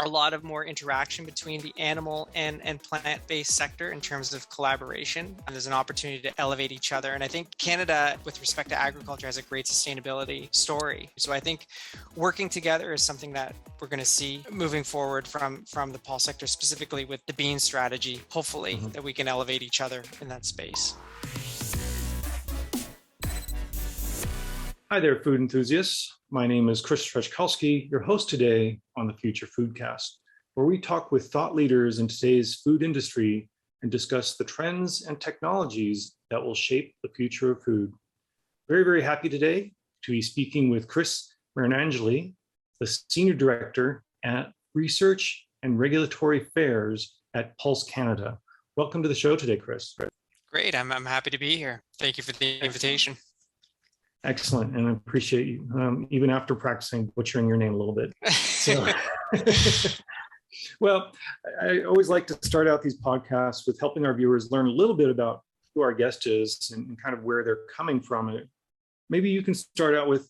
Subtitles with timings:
[0.00, 4.48] a lot of more interaction between the animal and, and plant-based sector in terms of
[4.48, 5.34] collaboration.
[5.46, 7.14] And there's an opportunity to elevate each other.
[7.14, 11.10] And I think Canada, with respect to agriculture, has a great sustainability story.
[11.16, 11.66] So I think
[12.14, 16.24] working together is something that we're going to see moving forward from, from the pulse
[16.24, 18.90] sector, specifically with the bean strategy, hopefully, mm-hmm.
[18.90, 20.94] that we can elevate each other in that space.
[24.90, 26.16] Hi there, food enthusiasts.
[26.30, 30.08] My name is Chris Treszkowski, your host today on the Future Foodcast,
[30.54, 33.50] where we talk with thought leaders in today's food industry
[33.82, 37.92] and discuss the trends and technologies that will shape the future of food.
[38.66, 39.72] Very, very happy today
[40.04, 42.32] to be speaking with Chris Marinangeli,
[42.80, 48.38] the Senior Director at Research and Regulatory Affairs at Pulse Canada.
[48.78, 49.94] Welcome to the show today, Chris.
[50.50, 51.82] Great, I'm, I'm happy to be here.
[51.98, 53.18] Thank you for the invitation.
[54.24, 58.12] Excellent, and I appreciate you um, even after practicing butchering your name a little bit.
[58.32, 58.86] So,
[60.80, 61.12] well,
[61.62, 64.96] I always like to start out these podcasts with helping our viewers learn a little
[64.96, 65.42] bit about
[65.74, 68.40] who our guest is and kind of where they're coming from.
[69.08, 70.28] Maybe you can start out with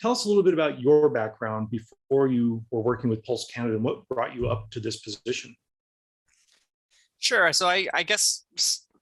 [0.00, 3.74] tell us a little bit about your background before you were working with Pulse Canada
[3.74, 5.54] and what brought you up to this position.
[7.18, 7.52] Sure.
[7.52, 8.44] So I, I guess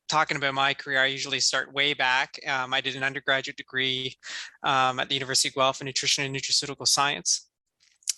[0.08, 2.38] talking about my career, I usually start way back.
[2.46, 4.16] Um, I did an undergraduate degree
[4.62, 7.48] um, at the University of Guelph in nutrition and nutraceutical science.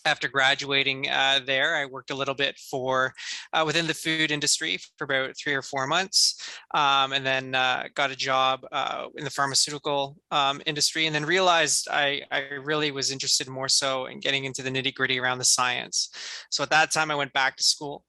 [0.04, 3.12] After graduating uh, there, I worked a little bit for
[3.52, 6.40] uh, within the food industry for about three or four months,
[6.74, 11.24] um, and then uh, got a job uh, in the pharmaceutical um, industry, and then
[11.24, 15.38] realized I, I really was interested more so in getting into the nitty gritty around
[15.38, 16.10] the science.
[16.50, 18.04] So at that time, I went back to school.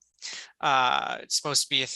[0.62, 1.88] Uh, it's supposed to be a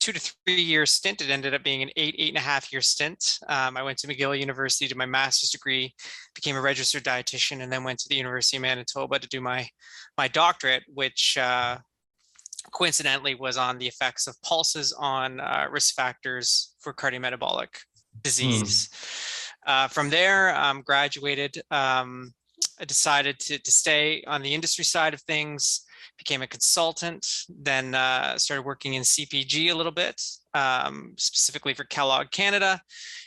[0.00, 1.20] two to three year stint.
[1.20, 3.38] It ended up being an eight, eight and a half year stint.
[3.48, 5.94] Um, I went to McGill University to my master's degree,
[6.34, 9.68] became a registered dietitian, and then went to the University of Manitoba to do my
[10.18, 11.78] my doctorate, which uh,
[12.72, 17.68] coincidentally was on the effects of pulses on uh, risk factors for cardiometabolic
[18.22, 18.88] disease.
[18.88, 19.48] Mm.
[19.64, 21.60] Uh, from there, um, graduated.
[21.70, 22.32] Um,
[22.80, 25.82] I decided to, to stay on the industry side of things
[26.18, 30.20] became a consultant, then uh, started working in CPG a little bit,
[30.54, 32.80] um, specifically for Kellogg Canada,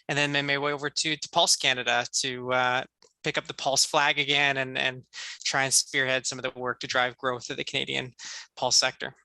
[0.07, 2.83] and then made my way over to, to Pulse Canada to uh,
[3.23, 5.03] pick up the Pulse flag again and, and
[5.43, 8.13] try and spearhead some of the work to drive growth of the Canadian
[8.55, 9.15] Pulse sector.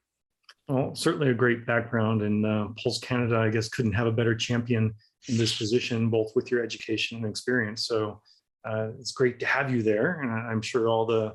[0.68, 4.34] Well, certainly a great background, and uh, Pulse Canada, I guess, couldn't have a better
[4.34, 4.94] champion
[5.28, 7.86] in this position, both with your education and experience.
[7.86, 8.22] So
[8.64, 11.34] uh, it's great to have you there, and I'm sure all the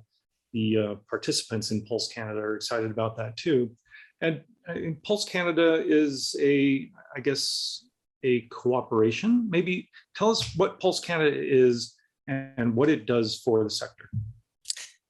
[0.56, 3.70] the uh, participants in Pulse Canada are excited about that too.
[4.22, 4.42] And,
[5.04, 7.86] Pulse Canada is a, I guess,
[8.24, 9.48] a cooperation.
[9.48, 11.94] Maybe tell us what Pulse Canada is
[12.28, 14.10] and what it does for the sector.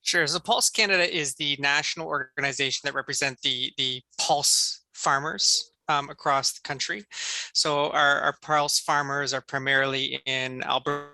[0.02, 0.28] Sure.
[0.28, 6.52] So Pulse Canada is the national organization that represents the the pulse farmers um, across
[6.52, 7.06] the country.
[7.54, 11.12] So our, our pulse farmers are primarily in Alberta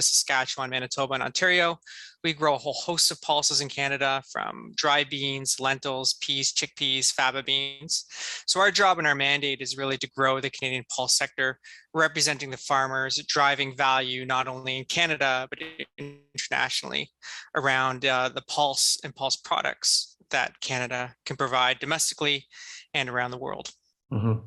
[0.00, 1.78] Saskatchewan, Manitoba, and Ontario.
[2.24, 7.12] We grow a whole host of pulses in Canada from dry beans, lentils, peas, chickpeas,
[7.12, 8.04] faba beans.
[8.46, 11.58] So our job and our mandate is really to grow the Canadian pulse sector,
[11.92, 15.58] representing the farmers, driving value not only in Canada, but
[15.98, 17.10] internationally
[17.56, 22.46] around uh, the pulse and pulse products that Canada can provide domestically
[22.94, 23.70] and around the world.
[24.12, 24.46] Mm-hmm.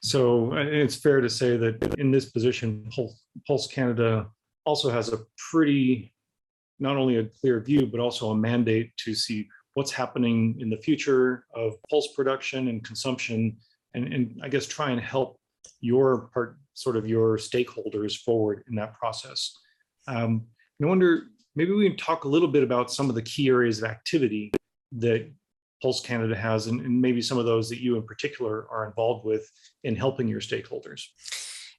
[0.00, 2.88] So it's fair to say that in this position,
[3.46, 4.28] Pulse Canada
[4.66, 6.12] also has a pretty,
[6.78, 10.76] not only a clear view, but also a mandate to see what's happening in the
[10.76, 13.56] future of pulse production and consumption,
[13.94, 15.36] and, and I guess try and help
[15.80, 19.56] your part, sort of your stakeholders forward in that process.
[20.08, 20.46] Um,
[20.82, 23.78] I wonder, maybe we can talk a little bit about some of the key areas
[23.78, 24.52] of activity
[24.92, 25.30] that
[25.82, 29.24] Pulse Canada has, and, and maybe some of those that you in particular are involved
[29.24, 29.50] with
[29.84, 31.02] in helping your stakeholders.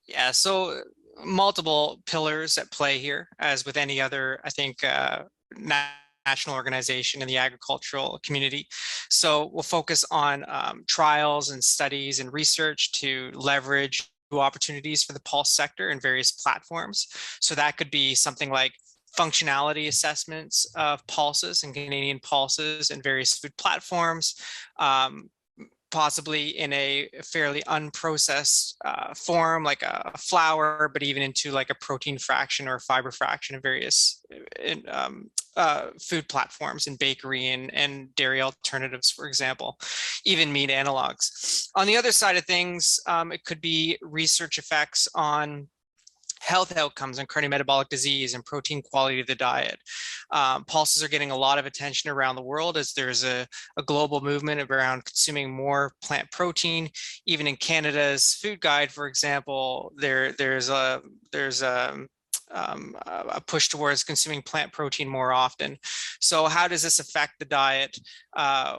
[0.07, 0.81] Yeah, so
[1.23, 5.23] multiple pillars at play here, as with any other, I think, uh,
[5.57, 8.67] national organization in the agricultural community.
[9.09, 15.22] So we'll focus on um, trials and studies and research to leverage opportunities for the
[15.22, 17.08] pulse sector in various platforms.
[17.40, 18.73] So that could be something like
[19.17, 24.35] functionality assessments of pulses and Canadian pulses and various food platforms,
[24.79, 25.29] um,
[25.91, 31.75] possibly in a fairly unprocessed uh, form, like a flour, but even into like a
[31.75, 34.22] protein fraction or fiber fraction of various
[34.63, 39.79] in, um, uh, food platforms and bakery and, and dairy alternatives, for example,
[40.23, 41.67] even meat analogs.
[41.75, 45.67] On the other side of things, um, it could be research effects on
[46.41, 49.79] health outcomes and cardiometabolic disease and protein quality of the diet.
[50.31, 53.47] Um, pulses are getting a lot of attention around the world as there's a,
[53.78, 56.89] a, global movement around consuming more plant protein.
[57.25, 61.01] Even in Canada's food guide, for example, there there's a
[61.31, 62.05] there's a
[62.51, 65.78] um, a push towards consuming plant protein more often.
[66.19, 67.97] So how does this affect the diet?
[68.35, 68.78] Uh,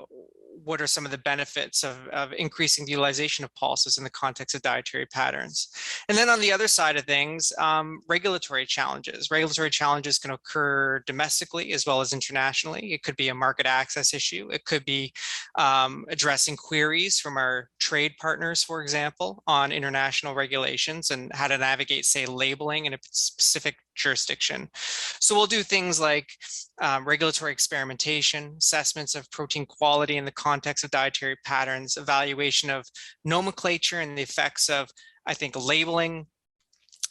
[0.65, 4.11] what are some of the benefits of, of increasing the utilization of pulses in the
[4.11, 5.69] context of dietary patterns?
[6.09, 9.31] And then on the other side of things, um, regulatory challenges.
[9.31, 12.93] Regulatory challenges can occur domestically as well as internationally.
[12.93, 14.49] It could be a market access issue.
[14.53, 15.13] It could be
[15.57, 21.59] um, addressing queries from our trade partners, for example, on international regulations and how to
[21.59, 24.69] navigate, say, labeling in a specific jurisdiction.
[25.21, 26.29] So we'll do things like
[26.81, 32.87] um, regulatory experimentation, assessments of protein quality in the context of dietary patterns, evaluation of
[33.25, 34.89] nomenclature and the effects of,
[35.27, 36.27] I think, labeling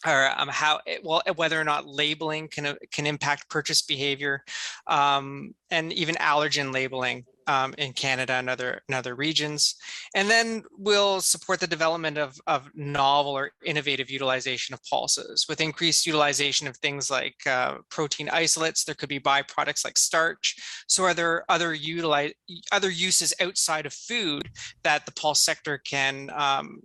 [0.05, 4.43] or um, how it, well whether or not labeling can can impact purchase behavior
[4.85, 9.75] um, and even allergen labeling um, in Canada and other, and other regions.
[10.15, 15.45] And then we'll support the development of, of novel or innovative utilization of pulses.
[15.49, 20.55] With increased utilization of things like uh, protein isolates, there could be byproducts like starch.
[20.87, 22.33] So are there other, utilize,
[22.71, 24.49] other uses outside of food
[24.83, 26.81] that the pulse sector can, um,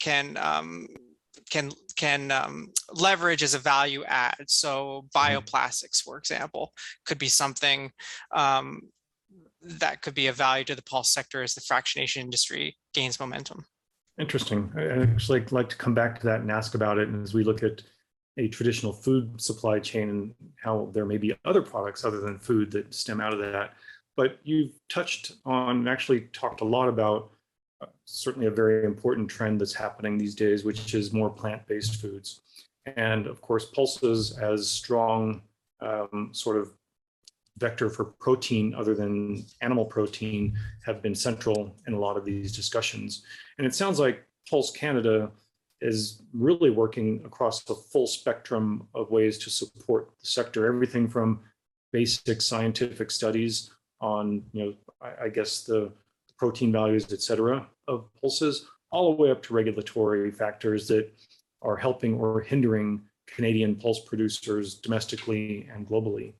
[0.00, 0.88] can um,
[1.50, 4.44] can can um, leverage as a value add.
[4.48, 5.18] So mm-hmm.
[5.18, 6.72] bioplastics, for example,
[7.04, 7.92] could be something
[8.34, 8.80] um,
[9.62, 13.64] that could be of value to the pulse sector as the fractionation industry gains momentum.
[14.18, 14.70] Interesting.
[14.76, 17.08] I actually like to come back to that and ask about it.
[17.08, 17.82] And as we look at
[18.38, 22.70] a traditional food supply chain and how there may be other products other than food
[22.72, 23.74] that stem out of that.
[24.16, 27.32] But you've touched on, and actually talked a lot about
[27.80, 32.40] uh, certainly a very important trend that's happening these days, which is more plant-based foods.
[32.96, 35.42] And of course, pulses as strong
[35.80, 36.72] um, sort of
[37.58, 42.54] vector for protein other than animal protein have been central in a lot of these
[42.54, 43.24] discussions.
[43.58, 45.30] And it sounds like Pulse Canada
[45.80, 51.40] is really working across the full spectrum of ways to support the sector, everything from
[51.92, 53.70] basic scientific studies
[54.00, 55.92] on, you know, I, I guess the
[56.38, 61.10] protein values, et cetera, of pulses, all the way up to regulatory factors that
[61.62, 66.34] are helping or hindering Canadian pulse producers domestically and globally.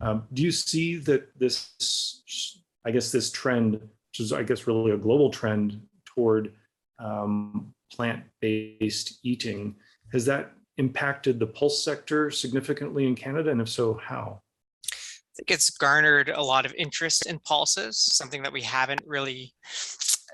[0.00, 4.92] Um, do you see that this, I guess, this trend, which is, I guess, really
[4.92, 6.52] a global trend toward
[6.98, 9.76] um, plant-based eating,
[10.12, 13.50] has that impacted the pulse sector significantly in Canada?
[13.50, 14.40] And if so, how?
[14.86, 19.54] I think it's garnered a lot of interest in pulses, something that we haven't really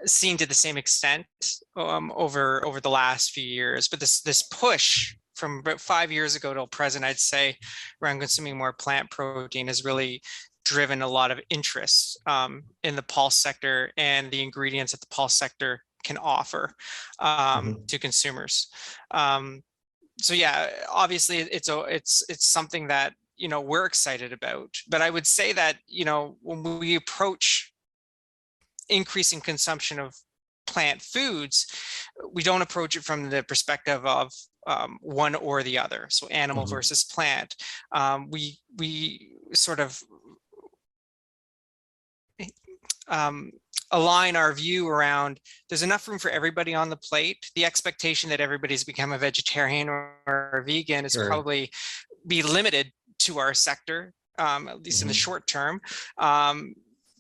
[0.05, 1.27] seen to the same extent
[1.77, 3.89] um, over over the last few years.
[3.89, 7.57] But this this push from about five years ago till present, I'd say
[8.03, 10.23] around consuming more plant protein has really
[10.65, 15.07] driven a lot of interest um, in the pulse sector and the ingredients that the
[15.07, 16.75] pulse sector can offer
[17.21, 17.85] um, mm-hmm.
[17.87, 18.69] to consumers.
[19.13, 19.63] Um,
[20.19, 24.71] so yeah, obviously it's a, it's it's something that you know we're excited about.
[24.89, 27.73] But I would say that you know when we approach
[28.89, 30.15] increasing consumption of
[30.67, 31.67] plant foods,
[32.33, 34.33] we don't approach it from the perspective of
[34.67, 36.07] um, one or the other.
[36.11, 36.77] So animal mm -hmm.
[36.77, 37.57] versus plant.
[37.93, 38.91] Um, we we
[39.53, 40.03] sort of
[43.09, 43.53] um,
[43.91, 47.51] align our view around there's enough room for everybody on the plate.
[47.55, 51.27] The expectation that everybody's become a vegetarian or, or a vegan is sure.
[51.27, 51.71] probably
[52.27, 55.03] be limited to our sector, um, at least mm -hmm.
[55.03, 55.31] in the mm-hmm.
[55.31, 55.81] short term.
[56.19, 56.75] Um,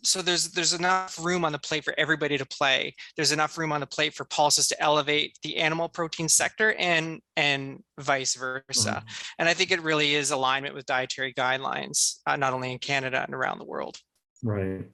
[0.06, 2.94] so there's there's enough room on the plate for everybody to play.
[3.16, 7.20] There's enough room on the plate for pulses to elevate the animal protein sector and
[7.36, 8.90] and vice versa.
[8.90, 9.34] Mm -hmm.
[9.38, 13.22] And I think it really is alignment with dietary guidelines, uh, not only in Canada
[13.22, 13.96] and around the world.
[14.42, 14.84] Right.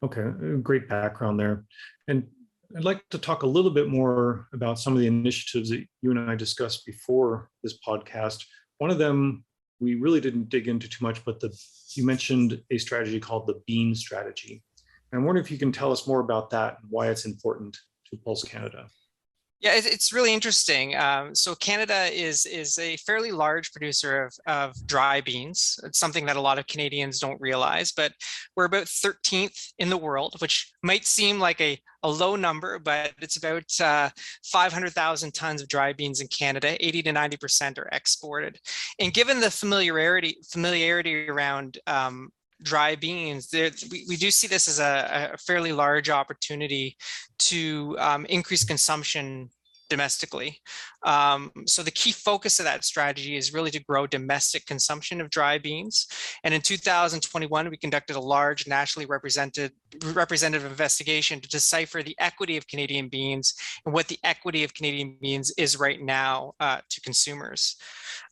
[0.00, 0.26] Okay.
[0.62, 1.64] Great background there.
[2.08, 2.24] And
[2.76, 6.10] I'd like to talk a little bit more about some of the initiatives that you
[6.10, 8.44] and I discussed before this podcast.
[8.78, 9.44] One of them
[9.80, 11.54] we really didn't dig into too much, but the
[11.94, 14.62] you mentioned a strategy called the Bean strategy.
[15.12, 17.76] And I'm wondering if you can tell us more about that and why it's important
[18.10, 18.88] to Pulse Canada.
[19.64, 20.94] Yeah, it's really interesting.
[20.94, 25.80] Um, so Canada is is a fairly large producer of, of dry beans.
[25.84, 28.12] It's something that a lot of Canadians don't realize, but
[28.54, 33.12] we're about 13th in the world, which might seem like a, a low number, but
[33.22, 34.10] it's about uh,
[34.44, 36.76] 500,000 tons of dry beans in Canada.
[36.84, 38.60] 80 to 90% are exported.
[38.98, 42.28] And given the familiarity familiarity around um,
[42.62, 46.98] dry beans, there, we, we do see this as a, a fairly large opportunity
[47.38, 49.50] to um, increase consumption
[49.88, 50.60] domestically.
[51.04, 55.30] Um, so the key focus of that strategy is really to grow domestic consumption of
[55.30, 56.06] dry beans.
[56.42, 59.72] And in 2021, we conducted a large nationally represented
[60.04, 65.16] representative investigation to decipher the equity of Canadian beans and what the equity of Canadian
[65.20, 67.76] beans is right now uh, to consumers.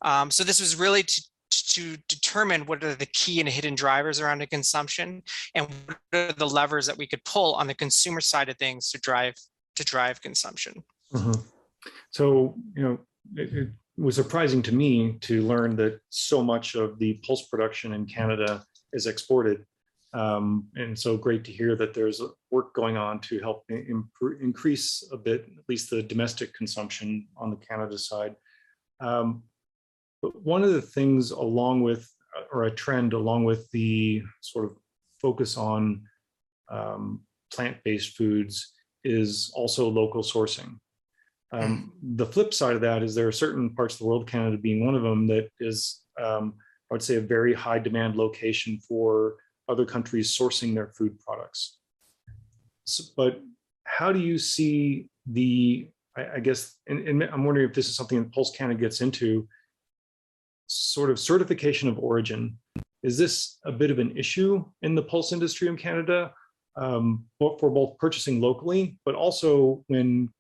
[0.03, 4.21] Um, so this was really to to determine what are the key and hidden drivers
[4.21, 5.23] around the consumption
[5.55, 8.91] and what are the levers that we could pull on the consumer side of things
[8.91, 9.35] to drive
[9.77, 10.83] to drive consumption.
[11.13, 11.45] Mhm.
[12.11, 12.99] So, you know,
[13.37, 17.93] it, it was surprising to me to learn that so much of the pulse production
[17.93, 19.65] in Canada is exported.
[20.15, 25.17] Um, and so great to hear that there's work going on to help increase a
[25.17, 28.37] bit, at least the domestic consumption on the Canada side.
[29.01, 29.43] Um,
[30.21, 32.11] but one of the things along with,
[32.53, 34.77] or a trend along with the sort of
[35.19, 36.03] focus on
[36.71, 38.73] um, plant-based foods
[39.05, 40.79] is also local sourcing.
[41.53, 44.57] Um, the flip side of that is there are certain parts of the world, Canada
[44.57, 46.55] being one of them, that is, um,
[46.91, 49.37] I would say, a very high demand location for
[49.69, 51.79] other countries sourcing their food products.
[52.85, 53.41] So, but
[53.85, 57.97] how do you see the, I, I guess, and, and I'm wondering if this is
[57.97, 59.47] something that Pulse Canada gets into,
[60.69, 62.57] sort of certification of origin.
[63.03, 66.33] Is this a bit of an issue in the pulse industry in Canada?
[66.77, 70.31] Um, for both purchasing locally, but also when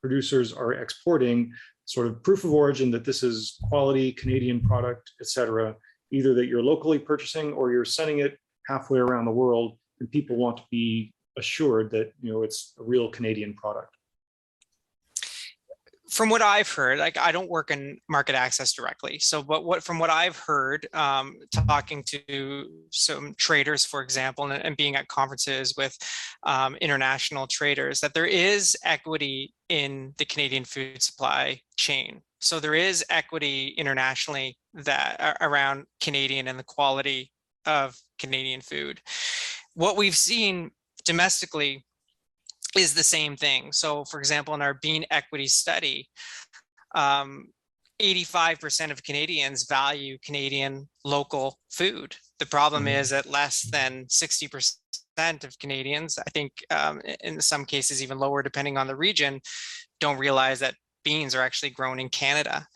[0.00, 1.52] producers are exporting
[1.84, 5.74] sort of proof of origin that this is quality Canadian product, et cetera,
[6.12, 8.38] either that you're locally purchasing or you're sending it
[8.68, 12.82] halfway around the world and people want to be assured that, you know, it's a
[12.82, 13.94] real Canadian product.
[16.10, 19.20] From what I've heard, like I don't work in market access directly.
[19.20, 21.36] So, but what from what I've heard, um,
[21.68, 25.96] talking to some traders, for example, and, and being at conferences with
[26.42, 32.22] um, international traders, that there is equity in the Canadian food supply chain.
[32.40, 37.30] So there is equity internationally that around Canadian and the quality
[37.66, 39.00] of Canadian food.
[39.74, 40.72] What we've seen
[41.04, 41.84] domestically
[42.76, 43.72] is the same thing.
[43.72, 46.08] So for example, in our bean equity study,
[46.94, 47.48] um,
[48.00, 52.16] 85% of Canadians value Canadian local food.
[52.38, 52.98] The problem Mhm.
[52.98, 58.42] is that less than 60% of Canadians, I think um, in some cases even lower
[58.42, 59.40] depending on the region,
[59.98, 62.66] don't realize that beans are actually grown in Canada.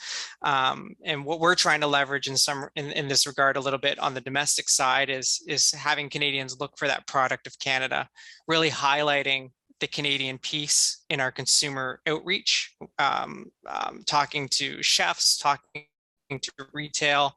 [0.42, 3.78] Um, and what we're trying to leverage in some in, in this regard a little
[3.78, 8.08] bit on the domestic side is is having Canadians look for that product of Canada,
[8.46, 9.50] really highlighting
[9.84, 15.84] the Canadian piece in our consumer outreach, um, um, talking to chefs, talking
[16.30, 17.36] to retail,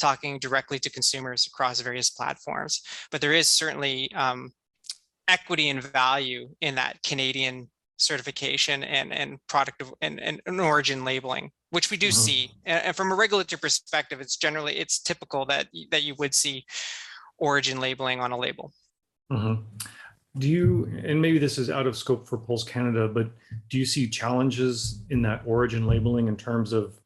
[0.00, 2.82] talking directly to consumers across various platforms.
[3.12, 4.52] But there is certainly um,
[5.28, 11.04] equity and value in that Canadian certification and and product of, and, and and origin
[11.04, 12.12] labeling which we do Mhm.
[12.12, 16.34] see and, and from a regulatory perspective it's generally it's typical that that you would
[16.34, 16.64] see
[17.38, 18.72] origin labeling on a label
[19.30, 19.64] Mhm.
[20.38, 23.30] Do you, and maybe this is out of scope for Pulse Canada, but
[23.70, 26.98] do you see challenges in that origin labeling in terms of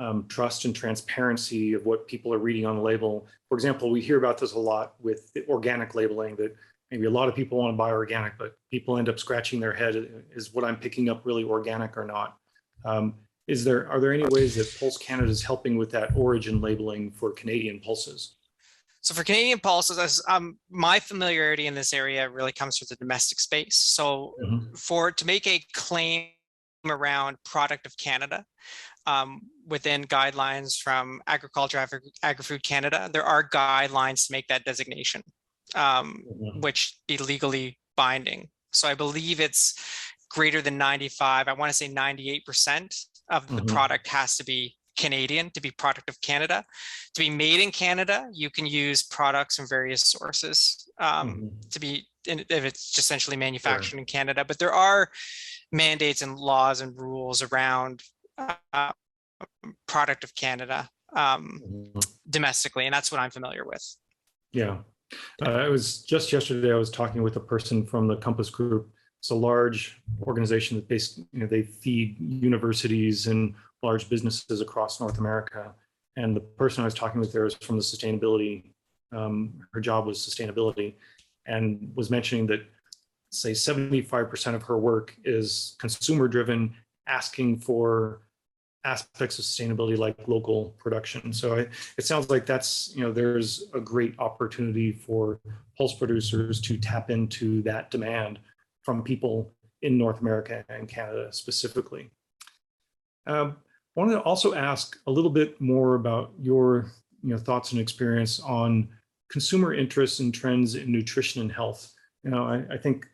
[0.00, 3.26] um, trust and transparency of what people are reading on the label?
[3.48, 6.56] For example, we hear about this a lot with organic labeling that
[6.90, 9.72] maybe a lot of people want to buy organic, but people end up scratching their
[9.72, 12.36] head, is what I'm picking up really organic or not?
[12.84, 13.14] Um,
[13.46, 17.10] Is there, are there any ways that Pulse Canada is helping with that origin labeling
[17.10, 18.36] for Canadian pulses?
[19.02, 22.96] So for Canadian pulses, as, um, my familiarity in this area really comes from the
[22.96, 23.76] domestic space.
[23.76, 24.78] So Mhm.
[24.78, 26.30] for to make a claim
[26.86, 28.44] around product of Canada
[29.06, 35.22] um, within guidelines from Agriculture Agri- Agri-Food Canada, there are guidelines to make that designation,
[35.74, 36.62] um, Mhm.
[36.62, 38.50] which be legally binding.
[38.72, 39.74] So I believe it's
[40.30, 41.48] greater than 95.
[41.48, 42.94] I want to say 98%
[43.28, 43.68] of the Mhm.
[43.68, 46.64] product has to be Canadian to be product of Canada.
[47.14, 51.70] To be made in Canada, you can use products from various sources um, Mhm.
[51.70, 54.44] to be, if it's essentially manufactured in Canada.
[54.44, 55.10] But there are
[55.72, 58.02] mandates and laws and rules around
[58.38, 58.92] uh,
[59.86, 62.06] product of Canada um, Mhm.
[62.28, 63.96] domestically, and that's what I'm familiar with.
[64.52, 64.82] Yeah.
[65.44, 68.90] Uh, I was just yesterday, I was talking with a person from the Compass Group.
[69.22, 75.00] It's a large organization that basically, you know, they feed universities and large businesses across
[75.00, 75.72] North America.
[76.16, 78.72] And the person I was talking with there was from the sustainability,
[79.12, 80.94] um, her job was sustainability
[81.46, 82.64] and was mentioning that
[83.30, 86.74] say 75% of her work is consumer driven,
[87.06, 88.22] asking for
[88.84, 91.32] aspects of sustainability like local production.
[91.32, 91.54] So
[91.96, 95.38] it sounds like that's, you know, there's a great opportunity for
[95.78, 98.40] pulse producers to tap into that demand
[98.82, 102.10] from people in North America and Canada specifically.
[103.26, 103.56] Um,
[103.94, 106.86] wanted to also ask a little bit more about your
[107.22, 108.88] you know thoughts and experience on
[109.30, 111.92] consumer interests and trends in nutrition and health.
[112.24, 113.06] You know, I, I think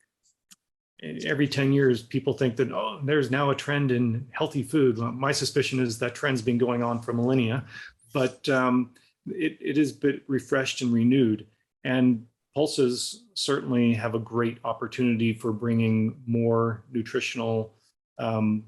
[1.24, 5.30] every 10 years people think that oh there's now a trend in healthy food my
[5.30, 7.64] suspicion is that trend's been going on for millennia
[8.12, 8.90] but um,
[9.26, 11.46] it, it is bit refreshed and renewed
[11.84, 12.24] and
[12.54, 17.74] pulses certainly have a great opportunity for bringing more nutritional
[18.18, 18.64] um,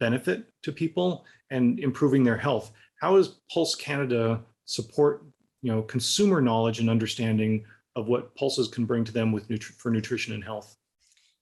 [0.00, 2.72] benefit to people and improving their health.
[3.00, 5.24] How does pulse canada support
[5.62, 7.64] you know consumer knowledge and understanding
[7.96, 10.76] of what pulses can bring to them with for nutrition and health?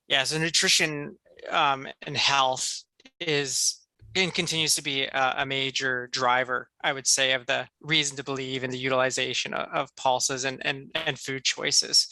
[0.08, 1.16] Yeah, so nutrition
[1.50, 2.84] um, and health
[3.20, 3.85] is
[4.16, 8.24] and continues to be a, a, major driver, I would say, of the reason to
[8.24, 12.08] believe in the utilization of, of pulses and, and, and food choices.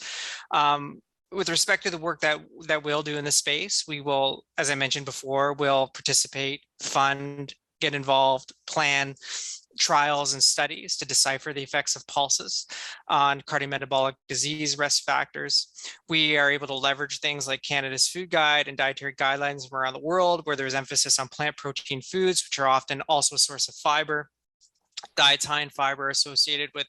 [0.51, 4.45] Um, with respect to the work that that we'll do in the space, we will,
[4.57, 9.15] as I mentioned before, will participate, fund, get involved, plan
[9.77, 12.65] trials and studies to decipher the effects of pulses
[13.07, 15.67] on cardiometabolic disease risk factors.
[16.09, 19.93] We are able to leverage things like Canada's food guide and dietary guidelines from around
[19.93, 23.67] the world, where there's emphasis on plant protein foods, which are often also a source
[23.67, 24.29] of fiber
[25.17, 26.87] in fiber associated with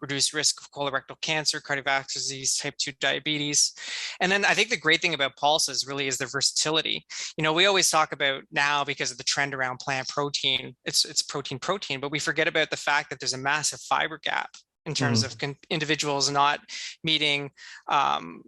[0.00, 3.74] reduced risk of colorectal cancer, cardiovascular disease, type 2 diabetes.
[4.20, 7.04] And then I think the great thing about pulses really is the versatility.
[7.36, 11.04] You know, we always talk about now because of the trend around plant protein, it's
[11.04, 14.50] it's protein protein, but we forget about the fact that there's a massive fiber gap
[14.86, 15.42] in terms mm.
[15.42, 16.60] of individuals not
[17.02, 17.50] meeting
[17.88, 18.42] um,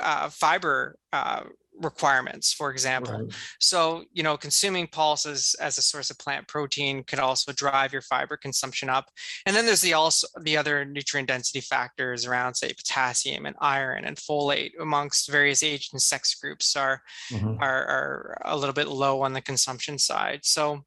[0.00, 1.42] uh, fiber uh,
[1.80, 3.12] requirements, for example.
[3.12, 3.32] Right.
[3.58, 8.02] So, you know, consuming pulses as a source of plant protein could also drive your
[8.02, 9.06] fiber consumption up.
[9.46, 14.04] And then there's the also the other nutrient density factors around, say, potassium and iron
[14.04, 17.56] and folate amongst various age and sex groups are mm-hmm.
[17.60, 20.40] are, are a little bit low on the consumption side.
[20.44, 20.84] So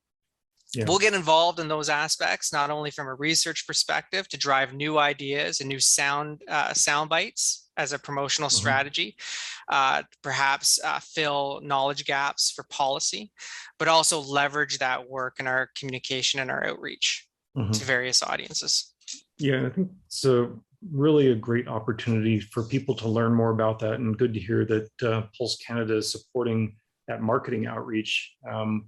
[0.74, 0.86] yeah.
[0.88, 4.98] We'll get involved in those aspects, not only from a research perspective to drive new
[4.98, 8.58] ideas and new sound uh, sound bites as a promotional mm-hmm.
[8.58, 9.16] strategy,
[9.70, 13.32] uh, perhaps uh, fill knowledge gaps for policy,
[13.80, 17.28] but also leverage that work in our communication and our outreach
[17.58, 17.72] mm-hmm.
[17.72, 18.94] to various audiences.
[19.38, 20.50] Yeah, I think it's a
[20.92, 24.66] really a great opportunity for people to learn more about that, and good to hear
[24.66, 26.76] that uh, Pulse Canada is supporting
[27.08, 28.34] that marketing outreach.
[28.50, 28.88] Um,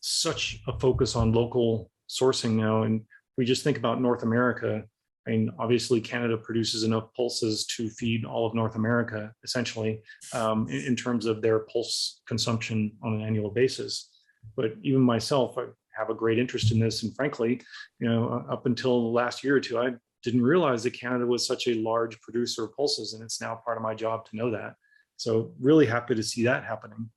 [0.00, 3.02] such a focus on local sourcing now, and
[3.36, 4.84] we just think about North America
[5.28, 10.00] I mean, obviously, Canada produces enough pulses to feed all of North America, essentially,
[10.32, 14.08] um, in, in, terms of their pulse consumption on an annual basis.
[14.56, 17.60] But even myself, I have a great interest in this, and frankly,
[18.00, 19.90] you know, up until the last year or two, I
[20.22, 23.76] didn't realize that Canada was such a large producer of pulses, and it's now part
[23.76, 24.76] of my job to know that.
[25.18, 27.10] So, really happy to see that happening.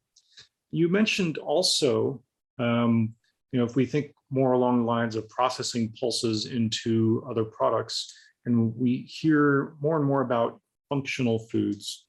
[0.71, 2.21] You mentioned also,
[2.59, 3.13] um,
[3.51, 8.13] you know, if we think more along the lines of processing pulses into other products.
[8.45, 10.59] And we hear more and more about
[10.89, 12.07] functional foods.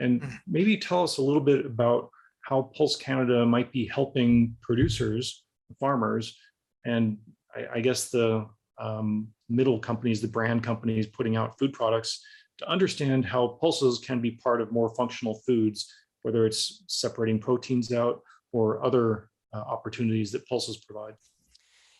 [0.00, 0.38] And mm.
[0.46, 2.08] maybe tell us a little bit about
[2.42, 5.44] how Pulse Canada might be helping producers,
[5.80, 6.38] farmers,
[6.84, 7.18] and
[7.54, 8.46] I, I guess the
[8.78, 12.24] um, middle companies, the brand companies putting out food products
[12.58, 17.92] to understand how pulses can be part of more functional foods, whether it's separating proteins
[17.92, 18.20] out
[18.52, 21.14] or other uh, opportunities that pulses provide.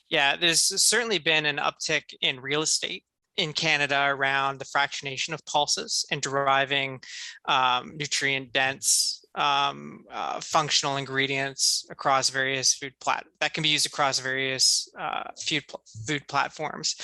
[0.09, 3.05] Yeah, there's certainly been an uptick in real estate
[3.37, 7.01] in Canada around the fractionation of pulses and deriving
[7.47, 13.87] um, nutrient dense um, uh, functional ingredients across various food plat that can be used
[13.87, 15.65] across various uh, food
[16.07, 16.95] food platforms.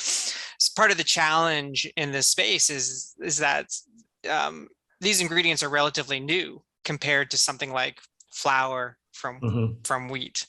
[0.59, 3.67] So part of the challenge in this space is is that
[4.31, 4.69] um,
[5.01, 8.01] these ingredients are relatively new compared to something like
[8.31, 9.73] flour from mm-hmm.
[9.85, 10.47] from wheat.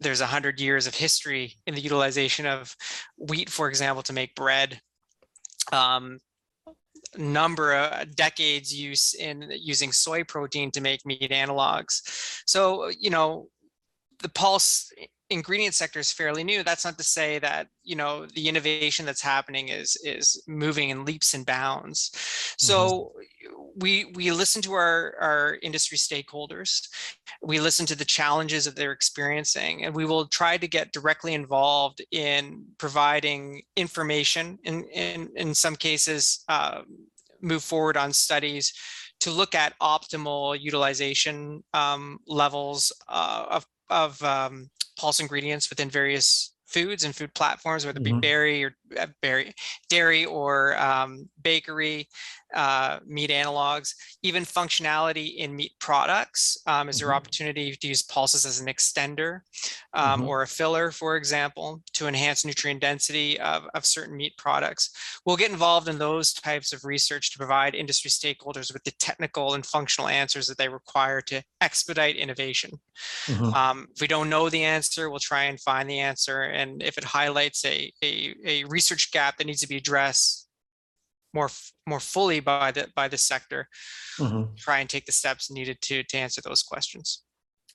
[0.00, 2.74] There's a hundred years of history in the utilization of
[3.18, 4.80] wheat, for example, to make bread.
[5.72, 6.20] Um,
[7.16, 12.00] number of decades use in using soy protein to make meat analogs.
[12.46, 13.48] So you know
[14.22, 14.90] the pulse
[15.30, 19.22] ingredient sector is fairly new that's not to say that you know the innovation that's
[19.22, 22.10] happening is is moving in leaps and bounds
[22.58, 23.20] so mm-hmm.
[23.76, 26.88] We we listen to our our industry stakeholders.
[27.42, 31.34] We listen to the challenges that they're experiencing and we will try to get directly
[31.34, 36.82] involved in providing information in in in some cases uh,
[37.40, 38.72] move forward on studies
[39.20, 46.53] to look at optimal utilization um, levels uh, of of um, pulse ingredients within various
[46.74, 48.20] foods and food platforms, whether it be Mhm.
[48.20, 49.54] berry or uh, berry,
[49.88, 52.08] dairy or um, bakery,
[52.54, 56.58] uh, meat analogs, even functionality in meat products.
[56.66, 57.14] Um, is there Mhm.
[57.14, 59.40] opportunity to use pulses as an extender
[59.92, 60.28] um, Mhm.
[60.28, 64.90] or a filler, for example, to enhance nutrient density of, of certain meat products?
[65.24, 69.54] We'll get involved in those types of research to provide industry stakeholders with the technical
[69.54, 72.72] and functional answers that they require to expedite innovation.
[73.28, 73.54] Mhm.
[73.54, 76.42] Um, if we don't know the answer, we'll try and find the answer.
[76.42, 80.48] And if it highlights a, a, a research gap that needs to be addressed
[81.32, 81.50] more,
[81.86, 83.68] more fully by the, by the sector,
[84.18, 84.56] Mhm.
[84.56, 87.22] try and take the steps needed to, to answer those questions.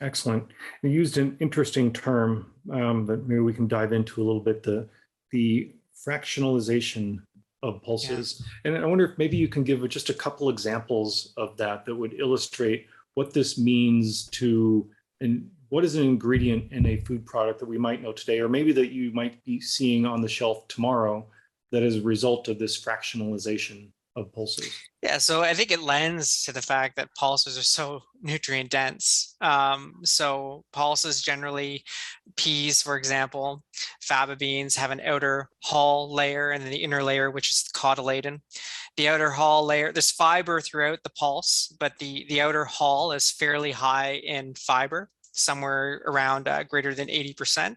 [0.01, 0.45] Excellent.
[0.81, 4.63] You used an interesting term um, that maybe we can dive into a little bit,
[4.63, 4.87] the,
[5.31, 5.73] the
[6.07, 7.19] fractionalization
[7.61, 8.41] of pulses.
[8.63, 11.95] And I wonder if maybe you can give just a couple examples of that that
[11.95, 17.59] would illustrate what this means to, and what is an ingredient in a food product
[17.59, 20.67] that we might know today, or maybe that you might be seeing on the shelf
[20.67, 21.25] tomorrow
[21.71, 24.73] that is a result of this fractionalization of pulses.
[25.03, 29.35] Yeah, so I think it lends to the fact that pulses are so nutrient dense.
[29.39, 31.83] Um, so pulses generally,
[32.35, 33.63] peas, for example,
[34.01, 37.77] faba beans have an outer hull layer and then the inner layer, which is the
[37.77, 38.41] cotyledon.
[38.97, 43.31] The outer hull layer, there's fiber throughout the pulse, but the, the outer hull is
[43.31, 47.75] fairly high in fiber somewhere around uh, greater than 80%.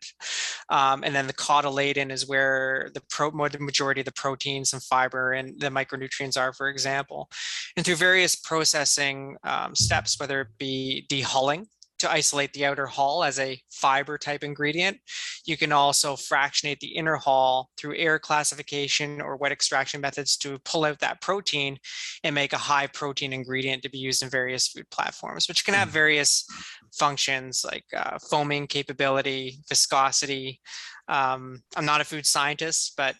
[0.68, 5.32] Um, and then the cotyledon is where the, pro, majority of the proteins and fiber
[5.32, 7.30] and the micronutrients are, for example.
[7.76, 11.66] And through various processing um, steps, whether it be dehulling
[12.02, 14.98] to isolate the outer hull as a fiber type ingredient,
[15.46, 20.58] you can also fractionate the inner hull through air classification or wet extraction methods to
[20.64, 21.78] pull out that protein
[22.22, 25.74] and make a high protein ingredient to be used in various food platforms, which can
[25.74, 25.92] have Mm.
[25.92, 26.44] various
[26.92, 30.60] functions like uh, foaming capability, viscosity.
[31.08, 33.14] Um, I'm not a food scientist, but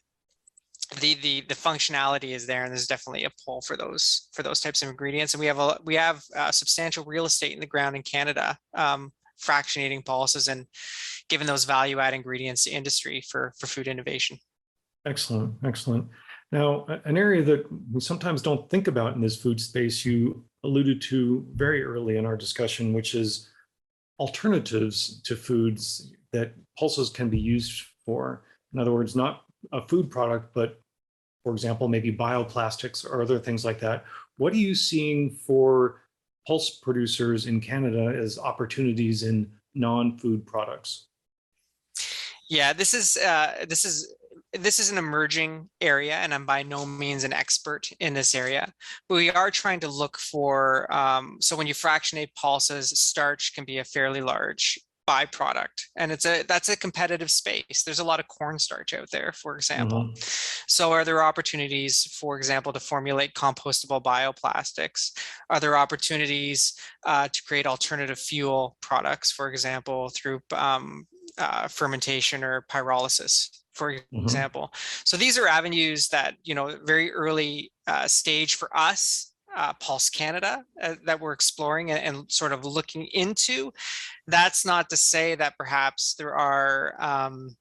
[1.01, 4.61] the the the functionality is there, and there's definitely a pull for those for those
[4.61, 5.35] types of ingredients.
[5.35, 8.57] And we have a we have uh, substantial real estate in the ground in Canada,
[8.75, 10.67] um, fractionating pulses and
[11.29, 14.39] giving those value add ingredients to industry for for food innovation.
[15.07, 16.07] Excellent, excellent.
[16.53, 21.01] Now, an area that we sometimes don't think about in this food space, you alluded
[21.03, 23.49] to very early in our discussion, which is
[24.19, 28.45] alternatives to foods that pulses can be used for.
[28.75, 30.82] In other words, not a food product, but
[31.43, 34.05] for example, maybe bioplastics or other things like that.
[34.37, 36.03] What are you seeing for
[36.47, 41.07] pulse producers in Canada as opportunities in non-food products?
[42.49, 44.15] Yeah, this is uh, this is
[44.53, 48.73] this is an emerging area, and I'm by no means an expert in this area.
[49.09, 50.93] But we are trying to look for.
[50.93, 56.25] Um, so when you fractionate pulses, starch can be a fairly large byproduct, and it's
[56.25, 57.83] a that's a competitive space.
[57.85, 60.13] There's a lot of cornstarch out there, for example.
[60.69, 65.11] So are there opportunities, for example, to formulate compostable bioplastics?
[65.51, 71.07] Are there opportunities uh, to create alternative fuel products, for example, through um,
[71.39, 74.23] uh, fermentation or pyrolysis, for Mhm.
[74.23, 74.73] example?
[75.05, 80.11] So these are avenues that, you know, very early uh, stage for us, uh, Pulse
[80.11, 83.73] Canada, uh, that we're exploring and, and sort of looking into.
[84.27, 87.57] That's not to say that perhaps there are um,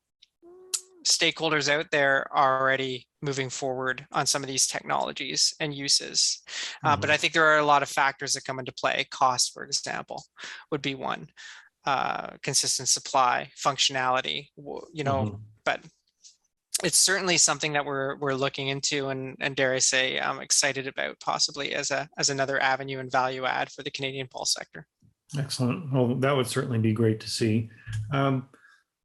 [1.06, 6.42] stakeholders out there already moving forward on some of these technologies and uses.
[6.84, 9.06] Uh, but I think there are a lot of factors that come into play.
[9.12, 10.24] Cost, for example,
[10.72, 11.30] would be one.
[11.84, 14.50] Uh, consistent supply, functionality,
[14.94, 15.42] you know, Mhm.
[15.66, 15.82] but
[16.84, 20.88] it's certainly something that we're we're looking into and and dare I say I'm excited
[20.88, 24.88] about possibly as a as another avenue and value add for the Canadian pulse sector.
[25.38, 25.92] Excellent.
[25.94, 27.70] Well, that would certainly be great to see.
[28.12, 28.50] Um,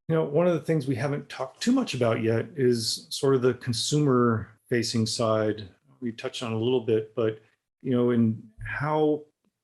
[0.09, 3.35] you know, one of the things we haven't talked too much about yet is sort
[3.35, 5.69] of the consumer facing side.
[6.01, 7.41] We touched on a little bit, but
[7.83, 9.23] you know, in how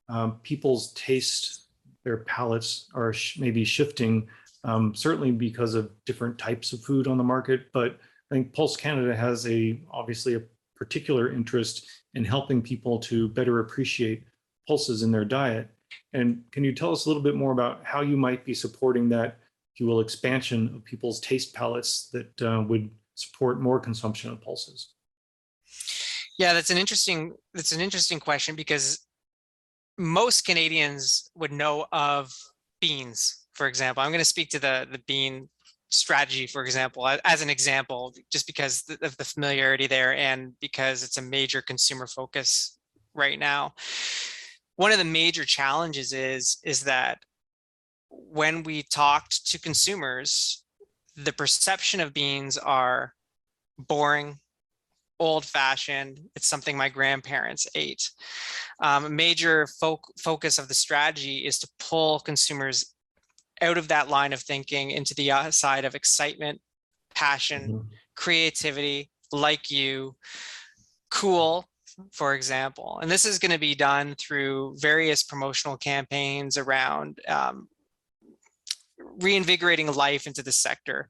[0.09, 1.67] um, people's taste,
[2.03, 4.27] their palates are sh- maybe shifting,
[4.63, 7.71] um, certainly because of different types of food on the market.
[7.73, 7.99] But
[8.31, 10.41] I think Pulse Canada has a obviously a
[10.75, 14.23] particular interest in helping people to better appreciate
[14.67, 15.69] pulses in their diet.
[16.13, 19.09] And can you tell us a little bit more about how you might be supporting
[19.09, 19.39] that,
[19.77, 24.93] you will, expansion of people's taste palettes that uh, would support more consumption of pulses?
[26.39, 28.99] Yeah, that's an interesting that's an interesting question because
[29.97, 32.33] most Canadians would know of
[32.81, 34.03] beans, for example.
[34.03, 35.49] I'm going to speak to the the bean
[35.89, 41.17] strategy, for example, as an example, just because of the familiarity there and because it's
[41.17, 42.79] a major consumer focus
[43.13, 43.73] right now.
[44.75, 47.19] One of the major challenges is is that
[48.09, 50.63] when we talked to consumers
[51.15, 53.13] the perception of beans are
[53.77, 54.39] boring,
[55.19, 56.19] old fashioned.
[56.35, 58.09] It's something my grandparents ate.
[58.81, 62.93] Um, a major fo focus of the strategy is to pull consumers
[63.63, 66.61] out of that line of thinking into the uh, side of excitement,
[67.15, 67.87] passion, Mhm.
[68.15, 70.15] creativity, like you,
[71.09, 71.67] cool,
[72.11, 72.99] for example.
[73.01, 77.69] And this is going to be done through various promotional campaigns around um,
[78.97, 81.09] reinvigorating life into the sector,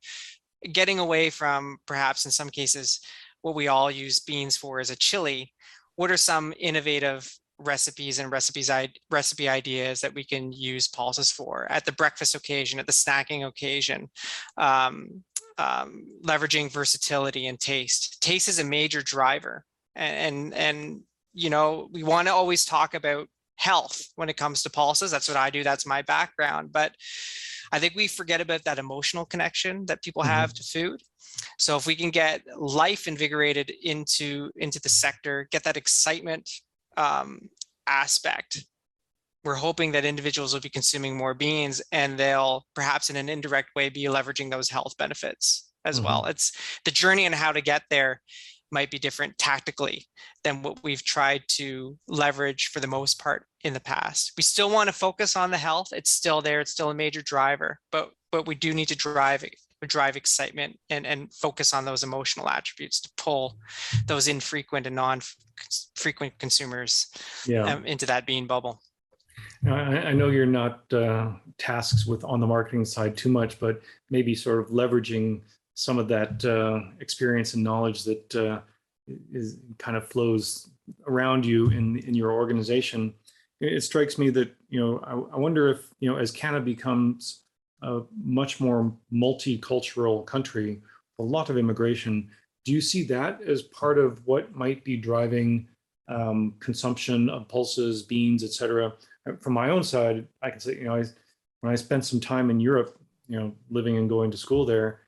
[0.71, 2.99] getting away from perhaps in some cases
[3.41, 5.53] what we all use beans for as a chili.
[5.95, 7.31] What are some innovative
[7.63, 12.35] recipes and recipes I, recipe ideas that we can use pulses for at the breakfast
[12.35, 14.09] occasion, at the snacking occasion,
[14.57, 15.23] um,
[15.57, 18.21] um, leveraging versatility and taste.
[18.21, 21.01] Taste is a major driver, and and, and
[21.33, 25.11] you know we want to always talk about health when it comes to pulses.
[25.11, 25.63] That's what I do.
[25.63, 26.93] That's my background, but
[27.71, 30.27] I think we forget about that emotional connection that people Mhm.
[30.27, 31.01] have to food.
[31.57, 36.49] So if we can get life invigorated into into the sector, get that excitement
[36.97, 37.49] um,
[37.87, 38.65] aspect,
[39.43, 43.69] we're hoping that individuals will be consuming more beans and they'll perhaps in an indirect
[43.75, 46.03] way be leveraging those health benefits as Mhm.
[46.05, 46.25] well.
[46.25, 46.53] It's
[46.85, 48.21] the journey and how to get there
[48.71, 50.07] might be different tactically
[50.43, 54.31] than what we've tried to leverage for the most part in the past.
[54.35, 55.89] We still want to focus on the health.
[55.91, 56.59] It's still there.
[56.61, 59.53] It's still a major driver, but but we do need to drive it
[59.87, 63.55] drive excitement and and focus on those emotional attributes to pull
[64.07, 67.07] those infrequent and non-frequent consumers
[67.45, 67.63] Yeah.
[67.63, 68.81] um, into that bean bubble.
[69.61, 73.59] Now, I, I know you're not uh, tasks with on the marketing side too much,
[73.59, 75.41] but maybe sort of leveraging
[75.73, 78.59] some of that uh, experience and knowledge that uh,
[79.31, 80.69] is kind of flows
[81.07, 83.13] around you in in your organization.
[83.59, 86.63] It, it strikes me that you know I, I wonder if you know as Canada
[86.63, 87.42] becomes
[87.83, 90.81] a much more multicultural country,
[91.19, 92.29] a lot of immigration.
[92.65, 95.67] Do you see that as part of what might be driving
[96.07, 98.93] um, consumption of pulses, beans, et cetera?
[99.27, 101.03] Uh, from my own side, I can say, you know, I,
[101.61, 105.01] when I spent some time in Europe, you know, living and going to school there,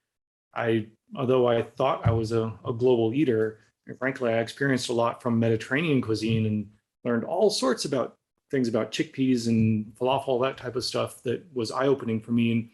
[0.54, 3.60] I, although I thought I was a, a global eater,
[4.00, 6.68] frankly, I experienced a lot from Mediterranean cuisine and
[7.04, 8.15] learned all sorts about
[8.52, 12.52] things about chickpeas and falafel, that type of stuff that was eye opening for me.
[12.52, 12.70] And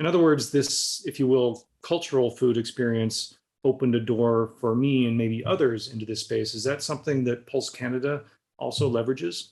[0.00, 5.06] in other words, this, if you will, cultural food experience opened a door for me
[5.06, 6.54] and maybe others into this space.
[6.54, 8.24] Is that something that Pulse Canada
[8.58, 9.50] also leverages?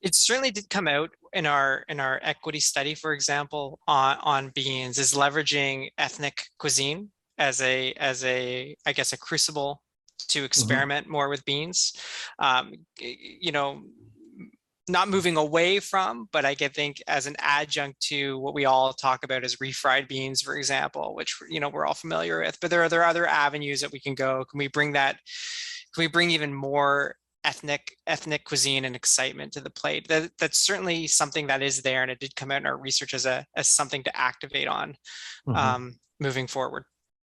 [0.00, 4.52] It certainly did come out in our in our equity study, for example, on on
[4.54, 9.82] beans is leveraging ethnic cuisine as a as a I guess a crucible
[10.28, 11.94] to experiment more with beans.
[12.38, 13.82] Um, you know,
[14.88, 18.92] not moving away from, but I get think as an adjunct to what we all
[18.92, 22.58] talk about as refried beans, for example, which you know we're all familiar with.
[22.60, 24.44] But there are there are other avenues that we can go.
[24.50, 25.18] Can we bring that?
[25.94, 30.06] Can we bring even more ethnic ethnic cuisine and excitement to the plate?
[30.08, 33.14] That that's certainly something that is there, and it did come out in our research
[33.14, 34.96] as a as something to activate on
[35.48, 35.56] Mhm.
[35.56, 36.84] um, moving forward.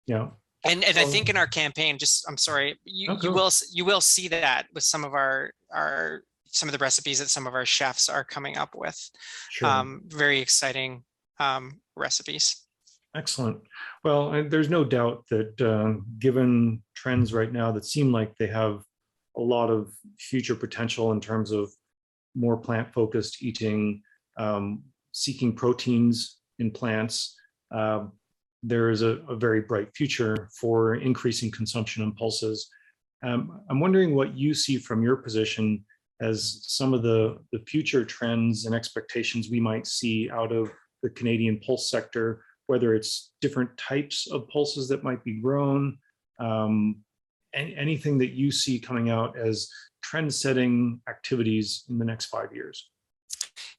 [0.07, 0.29] yeah.
[0.65, 3.85] And and I think in our campaign, just I'm sorry, you Oh, you will you
[3.85, 6.23] will see that with some of our our
[6.57, 8.99] some of the recipes that some of our chefs are coming up with.
[9.51, 9.69] Sure.
[9.69, 11.05] Um, very exciting
[11.39, 12.65] um, recipes.
[13.15, 13.59] Excellent.
[14.05, 18.47] Well, and there's no doubt that uh, given trends right now that seem like they
[18.49, 18.83] have
[19.37, 21.71] a lot of future potential in terms of
[22.35, 24.03] more plant-focused eating,
[24.39, 27.37] um, seeking proteins in plants,
[27.71, 28.13] um,
[28.63, 32.69] there is a, a very bright future for increasing consumption in pulses.
[33.23, 35.85] Um, I'm wondering what you see from your position
[36.21, 40.71] as some of the, the future trends and expectations we might see out of
[41.03, 45.99] the Canadian pulse sector whether it's different types of pulses that might be grown,
[46.39, 46.97] um,
[47.55, 49.69] any, anything that you see coming out as
[50.03, 52.91] trend-setting activities in the next five years.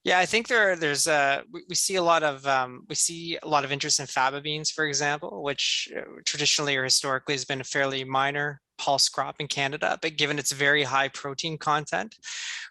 [0.04, 3.38] Yeah, I think there there's a we, we see a lot of um, we see
[3.44, 7.46] a lot of interest in faba beans, for example, which uh, traditionally or historically has
[7.46, 12.16] been a fairly minor pulse crop in Canada, but given its very high protein content,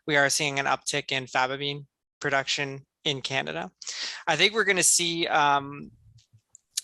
[0.06, 1.86] we are seeing an uptick in faba bean
[2.20, 3.70] production in Canada.
[4.26, 5.90] I think we're going to see um,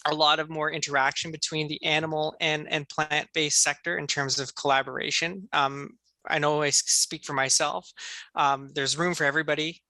[0.07, 4.55] a lot of more interaction between the animal and and plant-based sector in terms of
[4.55, 5.49] collaboration.
[5.53, 5.91] Um,
[6.29, 7.91] I know I speak for myself.
[8.35, 9.82] Um, there's room for everybody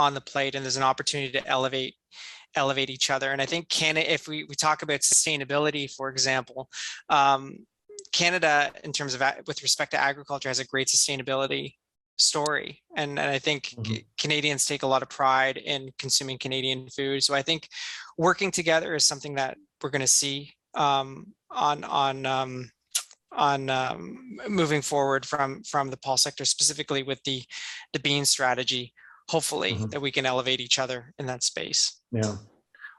[0.00, 1.94] on the plate and there's an opportunity to elevate
[2.56, 6.68] elevate each other and i think canada if we, we talk about sustainability for example
[7.08, 7.42] um,
[8.12, 11.74] canada in terms of with respect to agriculture has a great sustainability
[12.16, 14.04] story and, and i think Mhm.
[14.18, 17.68] Canadians take a lot of pride in consuming canadian food so i think
[18.18, 22.70] working together is something that we're going to see um, on on um,
[23.32, 27.42] on um, moving forward from from the pulse sector, specifically with the
[27.92, 28.92] the bean strategy.
[29.30, 29.90] Hopefully, Mhm.
[29.92, 32.02] that we can elevate each other in that space.
[32.10, 32.36] Yeah.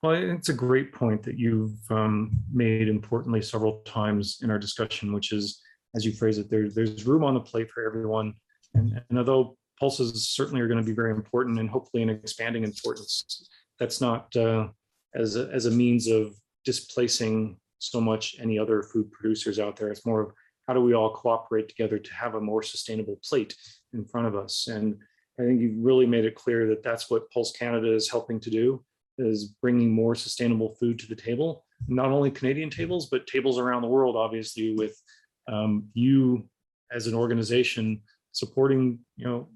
[0.01, 5.11] Well, it's a great point that you've um, made importantly several times in our discussion,
[5.11, 5.61] which is,
[5.93, 8.33] as you phrase it, there, there's room on the plate for everyone.
[8.73, 12.63] And, and although pulses certainly are going to be very important and hopefully an expanding
[12.63, 14.69] importance, that's not uh,
[15.13, 19.89] as, a, as a means of displacing so much any other food producers out there.
[19.89, 20.31] It's more of
[20.65, 23.53] how do we all cooperate together to have a more sustainable plate
[23.93, 24.67] in front of us.
[24.67, 24.97] And
[25.39, 28.49] I think you've really made it clear that that's what Pulse Canada is helping to
[28.49, 28.83] do
[29.17, 33.81] is bringing more sustainable food to the table, not only Canadian tables, but tables around
[33.81, 34.99] the world, obviously, with
[35.47, 36.47] um, you
[36.91, 39.49] as an organization supporting, you know,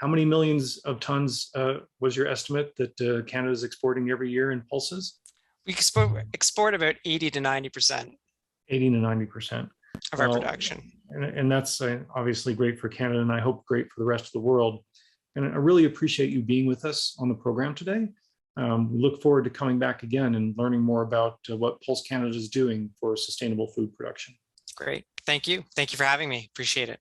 [0.00, 4.30] how many millions of tons uh, was your estimate that uh, Canada is exporting every
[4.30, 5.20] year in pulses?
[5.66, 8.12] We export, export about 80 to 90%
[8.68, 9.68] 80 to 90%.
[10.12, 10.90] of our Well, production.
[11.10, 14.26] And, and that's uh, obviously great for Canada and I hope great for the rest
[14.26, 14.84] of the world.
[15.36, 18.08] And I really appreciate you being with us on the program today.
[18.56, 22.02] Um, we look forward to coming back again and learning more about uh, what Pulse
[22.02, 24.34] Canada is doing for sustainable food production.
[24.74, 25.04] Great.
[25.24, 25.64] Thank you.
[25.74, 26.50] Thank you for having me.
[26.52, 26.98] Appreciate it.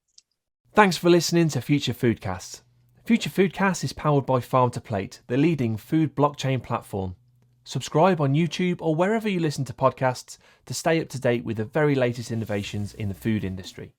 [0.73, 2.61] Thanks for listening to Future Foodcast.
[3.03, 7.15] Future Foodcast is powered by Farm to Plate, the leading food blockchain platform.
[7.63, 11.57] Subscribe on YouTube or wherever you listen to podcasts to stay up to date with
[11.57, 13.93] the very latest innovations in the food industry.